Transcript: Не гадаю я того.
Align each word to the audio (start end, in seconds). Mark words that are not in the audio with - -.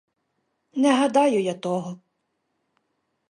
Не 0.85 0.91
гадаю 0.99 1.39
я 1.49 1.55
того. 1.65 1.91